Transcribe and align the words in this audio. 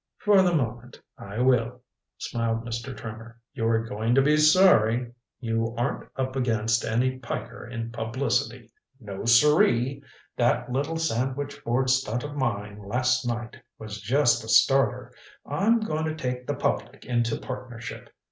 "For 0.17 0.41
the 0.41 0.55
moment, 0.55 0.99
I 1.15 1.41
will," 1.41 1.83
smiled 2.17 2.65
Mr. 2.65 2.97
Trimmer. 2.97 3.39
"But 3.55 3.61
I 3.61 3.65
warn 3.65 3.75
you, 3.75 3.83
Mr. 3.83 3.83
Harrowby, 3.83 3.83
you 3.83 3.83
are 3.83 3.87
going 3.99 4.15
to 4.15 4.21
be 4.23 4.37
sorry. 4.37 5.13
You 5.39 5.75
aren't 5.77 6.09
up 6.15 6.35
against 6.35 6.83
any 6.83 7.19
piker 7.19 7.67
in 7.67 7.91
publicity 7.91 8.71
no 8.99 9.25
siree. 9.25 10.01
That 10.37 10.71
little 10.71 10.97
sandwich 10.97 11.63
board 11.63 11.91
stunt 11.91 12.23
of 12.23 12.35
mine 12.35 12.81
last 12.83 13.27
night 13.27 13.57
was 13.77 14.01
just 14.01 14.43
a 14.43 14.49
starter. 14.49 15.13
I'm 15.45 15.79
going 15.79 16.05
to 16.05 16.15
take 16.15 16.47
the 16.47 16.55
public 16.55 17.05
into 17.05 17.37
partnership. 17.37 18.09